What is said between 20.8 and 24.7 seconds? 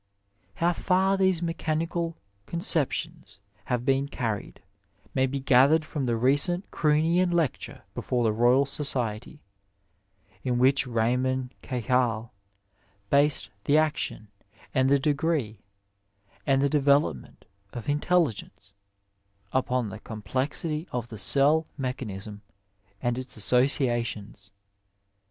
of the cell mechanism and its associations.